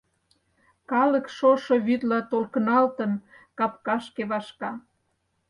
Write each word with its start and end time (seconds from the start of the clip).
Калык, 0.91 1.25
шошо 1.37 1.75
вӱдла 1.85 2.19
толкыналтын, 2.31 3.11
капкашке 3.57 4.23
вашка. 4.31 4.71